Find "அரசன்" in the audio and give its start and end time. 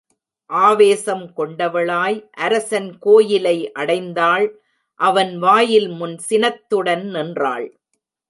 2.37-2.97